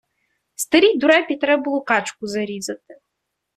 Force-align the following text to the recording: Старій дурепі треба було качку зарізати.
Старій 0.55 0.97
дурепі 0.97 1.35
треба 1.37 1.63
було 1.63 1.81
качку 1.81 2.27
зарізати. 2.27 2.97